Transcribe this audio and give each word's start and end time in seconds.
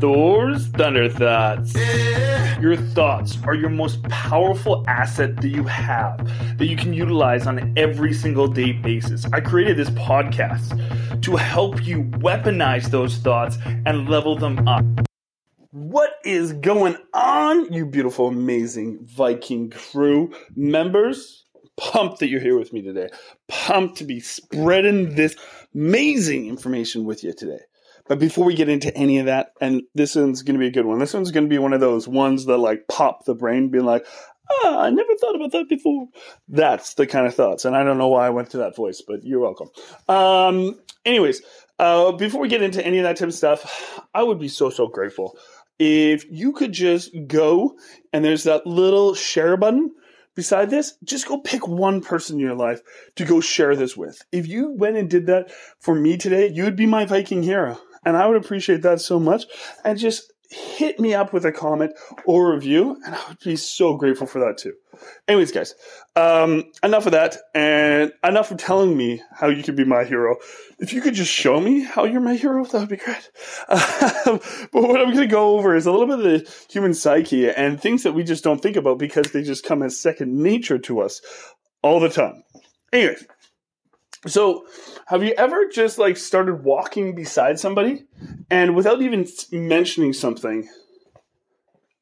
Thor's 0.00 0.66
Thunder 0.68 1.08
Thoughts. 1.08 1.74
Your 2.60 2.76
thoughts 2.76 3.38
are 3.44 3.54
your 3.54 3.70
most 3.70 4.02
powerful 4.04 4.84
asset 4.86 5.36
that 5.36 5.48
you 5.48 5.64
have 5.64 6.18
that 6.58 6.66
you 6.66 6.76
can 6.76 6.92
utilize 6.92 7.46
on 7.46 7.72
every 7.78 8.12
single 8.12 8.46
day 8.46 8.72
basis. 8.72 9.24
I 9.32 9.40
created 9.40 9.76
this 9.78 9.90
podcast 9.90 11.22
to 11.22 11.36
help 11.36 11.86
you 11.86 12.02
weaponize 12.02 12.90
those 12.90 13.16
thoughts 13.16 13.56
and 13.86 14.08
level 14.08 14.36
them 14.36 14.68
up. 14.68 14.84
What 15.70 16.10
is 16.24 16.52
going 16.52 16.96
on, 17.14 17.72
you 17.72 17.86
beautiful, 17.86 18.28
amazing 18.28 18.98
Viking 19.02 19.70
crew 19.70 20.32
members? 20.54 21.44
Pumped 21.78 22.20
that 22.20 22.28
you're 22.28 22.40
here 22.40 22.58
with 22.58 22.72
me 22.72 22.82
today. 22.82 23.08
Pumped 23.48 23.96
to 23.98 24.04
be 24.04 24.20
spreading 24.20 25.14
this 25.14 25.36
amazing 25.74 26.48
information 26.48 27.04
with 27.04 27.22
you 27.22 27.32
today. 27.32 27.60
But 28.08 28.18
before 28.18 28.44
we 28.44 28.54
get 28.54 28.68
into 28.68 28.94
any 28.96 29.18
of 29.18 29.26
that, 29.26 29.52
and 29.60 29.82
this 29.94 30.14
one's 30.14 30.42
going 30.42 30.54
to 30.54 30.60
be 30.60 30.68
a 30.68 30.72
good 30.72 30.86
one. 30.86 30.98
This 30.98 31.14
one's 31.14 31.30
going 31.30 31.44
to 31.44 31.50
be 31.50 31.58
one 31.58 31.72
of 31.72 31.80
those 31.80 32.06
ones 32.06 32.46
that 32.46 32.58
like 32.58 32.86
pop 32.88 33.24
the 33.24 33.34
brain, 33.34 33.70
being 33.70 33.84
like, 33.84 34.06
ah, 34.50 34.80
I 34.80 34.90
never 34.90 35.14
thought 35.20 35.36
about 35.36 35.52
that 35.52 35.68
before. 35.68 36.06
That's 36.48 36.94
the 36.94 37.06
kind 37.06 37.26
of 37.26 37.34
thoughts. 37.34 37.64
And 37.64 37.76
I 37.76 37.82
don't 37.82 37.98
know 37.98 38.08
why 38.08 38.26
I 38.26 38.30
went 38.30 38.50
to 38.50 38.58
that 38.58 38.76
voice, 38.76 39.02
but 39.06 39.24
you're 39.24 39.40
welcome. 39.40 39.68
Um, 40.08 40.78
anyways, 41.04 41.42
uh, 41.78 42.12
before 42.12 42.40
we 42.40 42.48
get 42.48 42.62
into 42.62 42.84
any 42.84 42.98
of 42.98 43.04
that 43.04 43.16
type 43.16 43.28
of 43.28 43.34
stuff, 43.34 44.00
I 44.14 44.22
would 44.22 44.38
be 44.38 44.48
so, 44.48 44.70
so 44.70 44.86
grateful 44.86 45.36
if 45.78 46.24
you 46.30 46.52
could 46.52 46.72
just 46.72 47.14
go 47.26 47.76
and 48.12 48.24
there's 48.24 48.44
that 48.44 48.66
little 48.66 49.14
share 49.14 49.56
button 49.56 49.94
beside 50.34 50.70
this, 50.70 50.96
just 51.04 51.26
go 51.26 51.38
pick 51.38 51.66
one 51.66 52.00
person 52.00 52.36
in 52.36 52.40
your 52.40 52.54
life 52.54 52.80
to 53.16 53.24
go 53.24 53.40
share 53.40 53.76
this 53.76 53.96
with. 53.96 54.22
If 54.32 54.46
you 54.46 54.70
went 54.72 54.96
and 54.96 55.08
did 55.08 55.26
that 55.26 55.50
for 55.80 55.94
me 55.94 56.16
today, 56.16 56.48
you 56.48 56.64
would 56.64 56.76
be 56.76 56.86
my 56.86 57.04
Viking 57.04 57.42
hero. 57.42 57.78
And 58.06 58.16
I 58.16 58.26
would 58.26 58.42
appreciate 58.42 58.80
that 58.82 59.02
so 59.02 59.20
much. 59.20 59.44
And 59.84 59.98
just 59.98 60.32
hit 60.48 61.00
me 61.00 61.14
up 61.14 61.32
with 61.32 61.44
a 61.44 61.52
comment 61.52 61.92
or 62.24 62.54
review, 62.54 62.96
and 63.04 63.14
I 63.14 63.28
would 63.28 63.38
be 63.40 63.56
so 63.56 63.96
grateful 63.96 64.26
for 64.26 64.38
that 64.40 64.58
too. 64.58 64.74
Anyways, 65.28 65.52
guys, 65.52 65.74
um, 66.14 66.64
enough 66.82 67.06
of 67.06 67.12
that, 67.12 67.36
and 67.54 68.12
enough 68.24 68.50
of 68.50 68.58
telling 68.58 68.96
me 68.96 69.22
how 69.32 69.48
you 69.48 69.62
could 69.62 69.76
be 69.76 69.84
my 69.84 70.04
hero. 70.04 70.36
If 70.78 70.92
you 70.92 71.00
could 71.00 71.14
just 71.14 71.32
show 71.32 71.60
me 71.60 71.80
how 71.80 72.04
you're 72.04 72.20
my 72.20 72.36
hero, 72.36 72.64
that 72.64 72.78
would 72.78 72.88
be 72.88 72.96
great. 72.96 73.30
Um, 73.68 74.40
but 74.72 74.82
what 74.82 75.00
I'm 75.00 75.12
going 75.12 75.16
to 75.16 75.26
go 75.26 75.56
over 75.56 75.74
is 75.74 75.86
a 75.86 75.92
little 75.92 76.06
bit 76.06 76.18
of 76.18 76.24
the 76.24 76.52
human 76.70 76.94
psyche 76.94 77.50
and 77.50 77.80
things 77.80 78.04
that 78.04 78.12
we 78.12 78.22
just 78.22 78.44
don't 78.44 78.62
think 78.62 78.76
about 78.76 78.98
because 78.98 79.32
they 79.32 79.42
just 79.42 79.64
come 79.64 79.82
as 79.82 79.98
second 79.98 80.34
nature 80.34 80.78
to 80.78 81.00
us 81.00 81.20
all 81.82 82.00
the 82.00 82.08
time. 82.08 82.42
Anyways, 82.92 83.26
so, 84.26 84.66
have 85.06 85.22
you 85.22 85.32
ever 85.38 85.66
just 85.68 85.98
like 85.98 86.16
started 86.16 86.64
walking 86.64 87.14
beside 87.14 87.58
somebody 87.58 88.04
and 88.50 88.74
without 88.74 89.02
even 89.02 89.26
mentioning 89.52 90.12
something, 90.12 90.68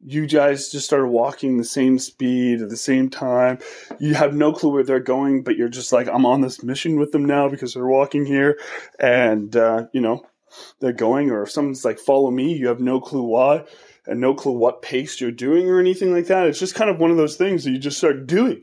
you 0.06 0.26
guys 0.26 0.68
just 0.68 0.84
started 0.84 1.06
walking 1.06 1.56
the 1.56 1.64
same 1.64 1.98
speed 1.98 2.60
at 2.60 2.68
the 2.68 2.76
same 2.76 3.08
time. 3.08 3.58
You 3.98 4.14
have 4.14 4.34
no 4.34 4.52
clue 4.52 4.70
where 4.70 4.84
they're 4.84 5.00
going, 5.00 5.42
but 5.42 5.56
you're 5.56 5.68
just 5.68 5.92
like, 5.92 6.08
I'm 6.08 6.26
on 6.26 6.42
this 6.42 6.62
mission 6.62 6.98
with 6.98 7.12
them 7.12 7.24
now 7.24 7.48
because 7.48 7.72
they're 7.72 7.86
walking 7.86 8.26
here 8.26 8.58
and, 8.98 9.56
uh, 9.56 9.86
you 9.92 10.02
know, 10.02 10.26
they're 10.80 10.92
going. 10.92 11.30
Or 11.30 11.42
if 11.42 11.50
someone's 11.50 11.86
like, 11.86 11.98
follow 11.98 12.30
me, 12.30 12.52
you 12.52 12.68
have 12.68 12.80
no 12.80 13.00
clue 13.00 13.22
why 13.22 13.64
and 14.06 14.20
no 14.20 14.34
clue 14.34 14.52
what 14.52 14.82
pace 14.82 15.20
you're 15.20 15.30
doing 15.30 15.70
or 15.70 15.80
anything 15.80 16.12
like 16.12 16.26
that. 16.26 16.48
It's 16.48 16.60
just 16.60 16.74
kind 16.74 16.90
of 16.90 16.98
one 16.98 17.10
of 17.10 17.16
those 17.16 17.36
things 17.36 17.64
that 17.64 17.70
you 17.70 17.78
just 17.78 17.98
start 17.98 18.26
doing 18.26 18.62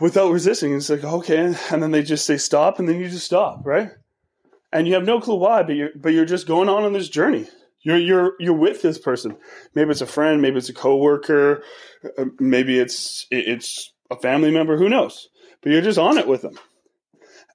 without 0.00 0.32
resisting. 0.32 0.74
It's 0.74 0.90
like, 0.90 1.04
okay. 1.04 1.54
And 1.70 1.82
then 1.82 1.90
they 1.90 2.02
just 2.02 2.26
say 2.26 2.36
stop 2.36 2.78
and 2.78 2.88
then 2.88 2.98
you 2.98 3.08
just 3.08 3.26
stop, 3.26 3.62
right? 3.64 3.90
And 4.72 4.86
you 4.86 4.94
have 4.94 5.04
no 5.04 5.20
clue 5.20 5.36
why, 5.36 5.62
but 5.62 5.76
you're, 5.76 5.90
but 5.96 6.12
you're 6.12 6.24
just 6.24 6.46
going 6.46 6.68
on 6.68 6.84
on 6.84 6.92
this 6.92 7.08
journey. 7.08 7.48
You're, 7.80 7.96
you're, 7.96 8.32
you're 8.38 8.54
with 8.54 8.82
this 8.82 8.98
person. 8.98 9.36
Maybe 9.74 9.90
it's 9.90 10.00
a 10.00 10.06
friend, 10.06 10.42
maybe 10.42 10.58
it's 10.58 10.68
a 10.68 10.74
coworker, 10.74 11.62
uh, 12.18 12.26
maybe 12.38 12.78
it's, 12.78 13.26
it's 13.30 13.92
a 14.10 14.16
family 14.16 14.50
member, 14.50 14.76
who 14.76 14.88
knows? 14.88 15.28
But 15.62 15.72
you're 15.72 15.80
just 15.80 15.98
on 15.98 16.18
it 16.18 16.28
with 16.28 16.42
them. 16.42 16.58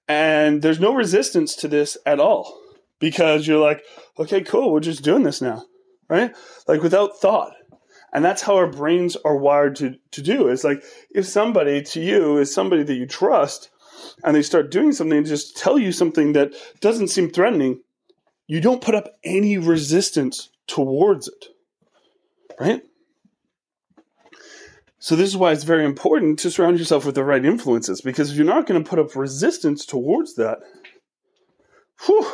And 0.07 0.61
there's 0.61 0.79
no 0.79 0.93
resistance 0.93 1.55
to 1.57 1.67
this 1.67 1.97
at 2.05 2.19
all 2.19 2.59
because 2.99 3.47
you're 3.47 3.61
like, 3.61 3.83
okay, 4.17 4.41
cool, 4.41 4.71
we're 4.71 4.79
just 4.79 5.03
doing 5.03 5.23
this 5.23 5.41
now, 5.41 5.65
right? 6.09 6.35
Like 6.67 6.81
without 6.81 7.17
thought. 7.17 7.53
And 8.13 8.23
that's 8.23 8.43
how 8.43 8.55
our 8.55 8.67
brains 8.67 9.17
are 9.25 9.35
wired 9.35 9.75
to, 9.77 9.95
to 10.11 10.21
do. 10.21 10.47
It's 10.47 10.63
like 10.63 10.83
if 11.13 11.25
somebody 11.25 11.81
to 11.81 11.99
you 11.99 12.37
is 12.37 12.53
somebody 12.53 12.83
that 12.83 12.93
you 12.93 13.07
trust 13.07 13.71
and 14.23 14.35
they 14.35 14.43
start 14.43 14.71
doing 14.71 14.91
something 14.91 15.17
and 15.17 15.27
just 15.27 15.57
tell 15.57 15.79
you 15.79 15.91
something 15.91 16.33
that 16.33 16.53
doesn't 16.79 17.07
seem 17.07 17.31
threatening, 17.31 17.81
you 18.47 18.61
don't 18.61 18.83
put 18.83 18.93
up 18.93 19.15
any 19.23 19.57
resistance 19.57 20.49
towards 20.67 21.27
it. 21.27 21.45
Right? 22.59 22.83
So 24.99 25.15
this 25.15 25.29
is 25.29 25.35
why 25.35 25.51
it's 25.51 25.63
very 25.63 25.83
important 25.83 26.39
to 26.39 26.51
surround 26.51 26.77
yourself 26.77 27.05
with 27.05 27.15
the 27.15 27.25
right 27.25 27.43
influences 27.43 27.99
because 27.99 28.29
if 28.29 28.37
you're 28.37 28.45
not 28.45 28.67
going 28.67 28.81
to 28.81 28.89
put 28.89 28.99
up 28.99 29.15
resistance 29.15 29.85
towards 29.85 30.35
that, 30.35 30.59
whew, 32.05 32.31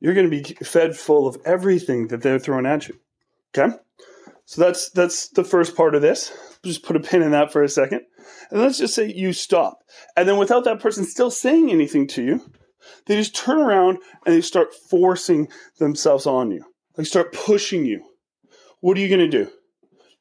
you're 0.00 0.14
going 0.14 0.30
to 0.30 0.42
be 0.42 0.54
fed 0.64 0.96
full 0.96 1.26
of 1.26 1.36
everything 1.44 2.08
that 2.08 2.22
they're 2.22 2.38
throwing 2.38 2.64
at 2.64 2.88
you. 2.88 2.98
Okay? 3.54 3.76
So 4.44 4.60
that's 4.60 4.90
that's 4.90 5.28
the 5.28 5.44
first 5.44 5.76
part 5.76 5.94
of 5.94 6.02
this. 6.02 6.32
Just 6.64 6.82
put 6.82 6.96
a 6.96 7.00
pin 7.00 7.22
in 7.22 7.30
that 7.32 7.52
for 7.52 7.62
a 7.62 7.68
second. 7.68 8.02
And 8.50 8.60
let's 8.60 8.78
just 8.78 8.94
say 8.94 9.12
you 9.12 9.32
stop. 9.32 9.78
And 10.16 10.28
then 10.28 10.36
without 10.36 10.64
that 10.64 10.80
person 10.80 11.04
still 11.04 11.30
saying 11.30 11.70
anything 11.70 12.06
to 12.08 12.22
you, 12.22 12.40
they 13.06 13.16
just 13.16 13.34
turn 13.34 13.58
around 13.58 13.98
and 14.26 14.34
they 14.34 14.40
start 14.40 14.74
forcing 14.90 15.48
themselves 15.78 16.26
on 16.26 16.50
you. 16.50 16.64
They 16.96 17.04
start 17.04 17.32
pushing 17.32 17.86
you. 17.86 18.04
What 18.80 18.96
are 18.96 19.00
you 19.00 19.08
going 19.08 19.30
to 19.30 19.44
do? 19.44 19.50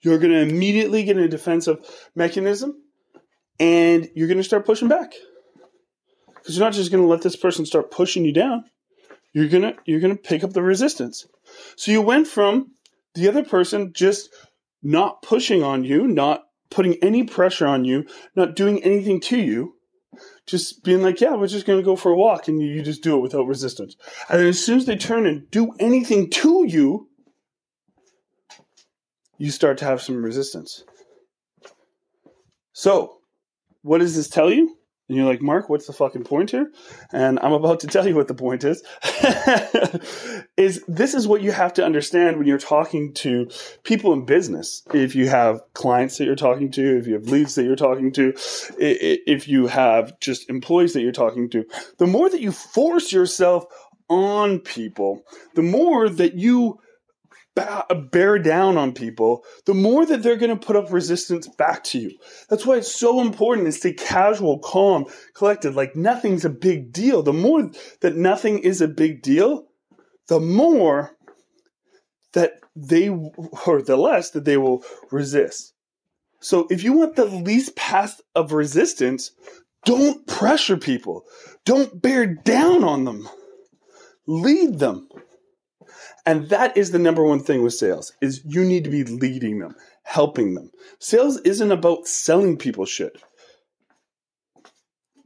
You're 0.01 0.17
going 0.17 0.31
to 0.31 0.39
immediately 0.39 1.03
get 1.03 1.17
a 1.17 1.27
defensive 1.27 1.77
mechanism 2.15 2.73
and 3.59 4.09
you're 4.15 4.27
going 4.27 4.37
to 4.37 4.43
start 4.43 4.65
pushing 4.65 4.87
back. 4.87 5.13
Because 6.35 6.57
you're 6.57 6.65
not 6.65 6.73
just 6.73 6.91
going 6.91 7.03
to 7.03 7.09
let 7.09 7.21
this 7.21 7.35
person 7.35 7.65
start 7.65 7.91
pushing 7.91 8.25
you 8.25 8.33
down. 8.33 8.65
You're 9.33 9.47
going 9.47 9.61
to 9.61 9.75
you're 9.85 9.99
going 9.99 10.15
to 10.15 10.21
pick 10.21 10.43
up 10.43 10.53
the 10.53 10.63
resistance. 10.63 11.25
So 11.75 11.91
you 11.91 12.01
went 12.01 12.27
from 12.27 12.71
the 13.15 13.27
other 13.27 13.43
person 13.43 13.93
just 13.93 14.29
not 14.83 15.21
pushing 15.21 15.63
on 15.63 15.83
you, 15.83 16.07
not 16.07 16.45
putting 16.69 16.95
any 17.03 17.23
pressure 17.23 17.67
on 17.67 17.85
you, 17.85 18.05
not 18.35 18.55
doing 18.55 18.83
anything 18.83 19.19
to 19.21 19.37
you, 19.37 19.75
just 20.45 20.83
being 20.83 21.01
like, 21.01 21.21
yeah, 21.21 21.35
we're 21.35 21.47
just 21.47 21.65
going 21.65 21.79
to 21.79 21.85
go 21.85 21.95
for 21.95 22.11
a 22.11 22.17
walk. 22.17 22.47
And 22.47 22.61
you 22.61 22.81
just 22.81 23.03
do 23.03 23.15
it 23.15 23.21
without 23.21 23.47
resistance. 23.47 23.95
And 24.29 24.39
then 24.39 24.47
as 24.47 24.63
soon 24.63 24.77
as 24.77 24.85
they 24.85 24.95
turn 24.95 25.25
and 25.25 25.49
do 25.51 25.73
anything 25.79 26.29
to 26.31 26.65
you, 26.67 27.09
you 29.37 29.51
start 29.51 29.77
to 29.79 29.85
have 29.85 30.01
some 30.01 30.23
resistance. 30.23 30.83
So, 32.73 33.17
what 33.81 33.97
does 33.97 34.15
this 34.15 34.29
tell 34.29 34.51
you? 34.51 34.77
And 35.11 35.17
you're 35.17 35.27
like, 35.27 35.41
Mark, 35.41 35.67
what's 35.67 35.87
the 35.87 35.91
fucking 35.91 36.23
point 36.23 36.51
here? 36.51 36.71
And 37.11 37.37
I'm 37.41 37.51
about 37.51 37.81
to 37.81 37.87
tell 37.87 38.07
you 38.07 38.15
what 38.15 38.29
the 38.29 38.33
point 38.33 38.63
is. 38.63 38.81
is 40.55 40.81
this 40.87 41.13
is 41.13 41.27
what 41.27 41.41
you 41.41 41.51
have 41.51 41.73
to 41.73 41.83
understand 41.83 42.37
when 42.37 42.47
you're 42.47 42.57
talking 42.57 43.13
to 43.15 43.49
people 43.83 44.13
in 44.13 44.23
business. 44.23 44.83
If 44.93 45.13
you 45.13 45.27
have 45.27 45.59
clients 45.73 46.17
that 46.17 46.23
you're 46.23 46.37
talking 46.37 46.71
to, 46.71 46.97
if 46.97 47.07
you 47.07 47.15
have 47.15 47.27
leads 47.27 47.55
that 47.55 47.65
you're 47.65 47.75
talking 47.75 48.13
to, 48.13 48.31
if 48.79 49.49
you 49.49 49.67
have 49.67 50.17
just 50.21 50.49
employees 50.49 50.93
that 50.93 51.01
you're 51.01 51.11
talking 51.11 51.49
to, 51.49 51.65
the 51.97 52.07
more 52.07 52.29
that 52.29 52.39
you 52.39 52.53
force 52.53 53.11
yourself 53.11 53.65
on 54.07 54.59
people, 54.59 55.25
the 55.55 55.61
more 55.61 56.07
that 56.07 56.35
you 56.35 56.79
bear 57.55 58.39
down 58.39 58.77
on 58.77 58.93
people, 58.93 59.43
the 59.65 59.73
more 59.73 60.05
that 60.05 60.23
they're 60.23 60.37
going 60.37 60.57
to 60.57 60.65
put 60.65 60.75
up 60.75 60.91
resistance 60.91 61.47
back 61.47 61.83
to 61.83 61.99
you. 61.99 62.17
That's 62.49 62.65
why 62.65 62.77
it's 62.77 62.93
so 62.93 63.19
important 63.19 63.67
to 63.67 63.71
stay 63.71 63.93
casual, 63.93 64.59
calm, 64.59 65.05
collected, 65.35 65.75
like 65.75 65.95
nothing's 65.95 66.45
a 66.45 66.49
big 66.49 66.93
deal. 66.93 67.23
The 67.23 67.33
more 67.33 67.69
that 68.01 68.15
nothing 68.15 68.59
is 68.59 68.81
a 68.81 68.87
big 68.87 69.21
deal, 69.21 69.67
the 70.27 70.39
more 70.39 71.17
that 72.33 72.53
they, 72.75 73.09
or 73.09 73.81
the 73.81 73.97
less 73.97 74.31
that 74.31 74.45
they 74.45 74.57
will 74.57 74.83
resist. 75.11 75.73
So 76.39 76.67
if 76.69 76.83
you 76.83 76.93
want 76.93 77.15
the 77.15 77.25
least 77.25 77.75
path 77.75 78.21
of 78.33 78.53
resistance, 78.53 79.31
don't 79.85 80.25
pressure 80.25 80.77
people. 80.77 81.23
Don't 81.65 82.01
bear 82.01 82.25
down 82.25 82.83
on 82.83 83.03
them. 83.03 83.27
Lead 84.25 84.79
them. 84.79 85.09
And 86.25 86.49
that 86.49 86.77
is 86.77 86.91
the 86.91 86.99
number 86.99 87.23
one 87.23 87.39
thing 87.39 87.63
with 87.63 87.73
sales 87.73 88.13
is 88.21 88.41
you 88.45 88.63
need 88.63 88.83
to 88.83 88.89
be 88.89 89.03
leading 89.03 89.59
them, 89.59 89.75
helping 90.03 90.53
them. 90.53 90.71
Sales 90.99 91.39
isn't 91.41 91.71
about 91.71 92.07
selling 92.07 92.57
people 92.57 92.85
shit. 92.85 93.21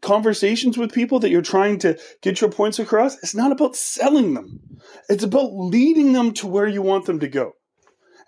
Conversations 0.01 0.77
with 0.77 0.93
people 0.93 1.19
that 1.19 1.29
you're 1.29 1.41
trying 1.41 1.79
to 1.79 1.99
get 2.21 2.39
your 2.39 2.51
points 2.51 2.79
across, 2.79 3.17
it's 3.17 3.35
not 3.35 3.51
about 3.51 3.75
selling 3.75 4.35
them. 4.35 4.59
It's 5.09 5.23
about 5.23 5.53
leading 5.53 6.13
them 6.13 6.31
to 6.33 6.47
where 6.47 6.67
you 6.67 6.81
want 6.81 7.05
them 7.05 7.19
to 7.19 7.27
go. 7.27 7.53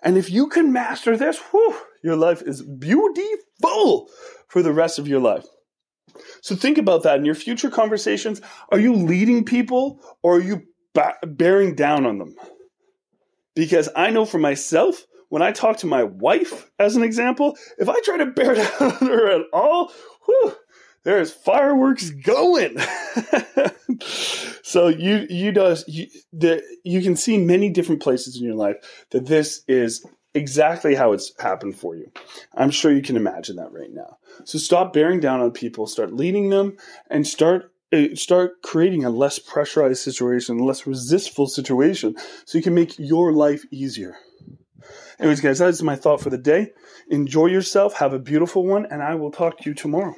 And 0.02 0.18
if 0.18 0.30
you 0.30 0.48
can 0.48 0.72
master 0.72 1.16
this, 1.16 1.38
whew, 1.50 1.76
your 2.02 2.16
life 2.16 2.42
is 2.42 2.62
beautiful 2.62 4.08
for 4.48 4.62
the 4.62 4.72
rest 4.72 4.98
of 4.98 5.08
your 5.08 5.20
life. 5.20 5.44
So 6.42 6.54
think 6.54 6.78
about 6.78 7.02
that 7.04 7.18
in 7.18 7.24
your 7.24 7.34
future 7.34 7.70
conversations. 7.70 8.40
Are 8.70 8.78
you 8.78 8.94
leading 8.94 9.44
people 9.44 10.00
or 10.22 10.36
are 10.36 10.42
you 10.42 10.62
ba- 10.94 11.16
bearing 11.24 11.74
down 11.74 12.06
on 12.06 12.18
them? 12.18 12.34
Because 13.58 13.88
I 13.96 14.10
know 14.10 14.24
for 14.24 14.38
myself, 14.38 15.04
when 15.30 15.42
I 15.42 15.50
talk 15.50 15.78
to 15.78 15.88
my 15.88 16.04
wife, 16.04 16.70
as 16.78 16.94
an 16.94 17.02
example, 17.02 17.56
if 17.76 17.88
I 17.88 18.00
try 18.02 18.18
to 18.18 18.26
bear 18.26 18.54
down 18.54 18.70
on 18.80 18.90
her 19.08 19.32
at 19.32 19.46
all, 19.52 19.90
whew, 20.26 20.54
there's 21.02 21.32
fireworks 21.32 22.10
going. 22.10 22.78
so 24.62 24.86
you 24.86 25.26
you 25.28 25.50
does 25.50 25.84
you, 25.88 26.06
the, 26.32 26.62
you 26.84 27.02
can 27.02 27.16
see 27.16 27.36
many 27.36 27.68
different 27.68 28.00
places 28.00 28.36
in 28.36 28.44
your 28.44 28.54
life 28.54 28.76
that 29.10 29.26
this 29.26 29.64
is 29.66 30.06
exactly 30.34 30.94
how 30.94 31.10
it's 31.10 31.32
happened 31.40 31.76
for 31.76 31.96
you. 31.96 32.12
I'm 32.54 32.70
sure 32.70 32.92
you 32.92 33.02
can 33.02 33.16
imagine 33.16 33.56
that 33.56 33.72
right 33.72 33.92
now. 33.92 34.18
So 34.44 34.58
stop 34.58 34.92
bearing 34.92 35.18
down 35.18 35.40
on 35.40 35.50
people, 35.50 35.88
start 35.88 36.12
leading 36.12 36.50
them, 36.50 36.76
and 37.10 37.26
start 37.26 37.72
Uh, 37.90 38.14
start 38.14 38.60
creating 38.62 39.04
a 39.04 39.10
less 39.10 39.38
pressurized 39.38 40.02
situation, 40.02 40.58
less 40.58 40.86
resistful 40.86 41.46
situation, 41.46 42.14
so 42.44 42.58
you 42.58 42.62
can 42.62 42.74
make 42.74 42.98
your 42.98 43.32
life 43.32 43.64
easier. 43.70 44.14
Anyways, 45.18 45.40
guys, 45.40 45.58
that's 45.58 45.82
my 45.82 45.96
thought 45.96 46.20
for 46.20 46.30
the 46.30 46.38
day. 46.38 46.72
Enjoy 47.08 47.46
yourself, 47.46 47.94
have 47.94 48.12
a 48.12 48.18
beautiful 48.18 48.66
one, 48.66 48.86
and 48.86 49.02
I 49.02 49.14
will 49.14 49.30
talk 49.30 49.58
to 49.58 49.70
you 49.70 49.74
tomorrow. 49.74 50.14